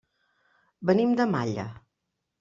Venim 0.89 1.11
de 1.19 1.27
Malla. 1.33 1.67